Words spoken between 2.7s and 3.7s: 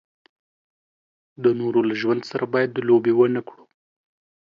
لوبې و نه کړو.